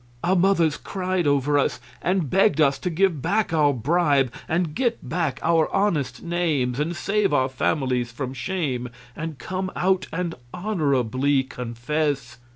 Our 0.23 0.35
mothers 0.35 0.77
cried 0.77 1.27
over 1.27 1.59
us 1.59 1.79
and 2.01 2.27
begged 2.27 2.59
us 2.59 2.79
to 2.79 2.89
give 2.89 3.21
back 3.21 3.53
our 3.53 3.71
bribe 3.71 4.33
and 4.49 4.73
get 4.73 5.07
back 5.07 5.39
our 5.43 5.71
honest 5.71 6.23
names 6.23 6.79
and 6.79 6.95
save 6.95 7.35
our 7.35 7.49
families 7.49 8.11
from 8.11 8.33
shame, 8.33 8.89
and 9.15 9.37
come 9.37 9.71
out 9.75 10.07
and 10.11 10.33
honorably 10.55 11.43
confess. 11.43 12.39